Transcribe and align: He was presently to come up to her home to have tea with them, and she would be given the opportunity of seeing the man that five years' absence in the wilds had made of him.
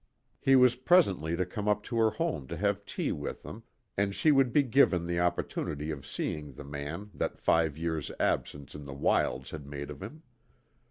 He 0.39 0.55
was 0.55 0.73
presently 0.77 1.35
to 1.37 1.45
come 1.45 1.67
up 1.67 1.83
to 1.83 1.97
her 1.97 2.09
home 2.09 2.47
to 2.47 2.57
have 2.57 2.87
tea 2.87 3.11
with 3.11 3.43
them, 3.43 3.61
and 3.95 4.15
she 4.15 4.31
would 4.31 4.51
be 4.51 4.63
given 4.63 5.05
the 5.05 5.19
opportunity 5.19 5.91
of 5.91 6.07
seeing 6.07 6.53
the 6.53 6.63
man 6.63 7.11
that 7.13 7.37
five 7.37 7.77
years' 7.77 8.09
absence 8.19 8.73
in 8.73 8.85
the 8.85 8.95
wilds 8.95 9.51
had 9.51 9.67
made 9.67 9.91
of 9.91 10.01
him. 10.01 10.23